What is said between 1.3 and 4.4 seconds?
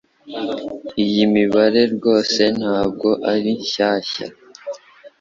mibare rwose ntabwo ari shyashya